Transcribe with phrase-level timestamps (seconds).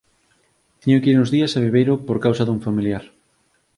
[0.81, 3.03] Teño que ir uns días a Viveiro por causa dun familiar.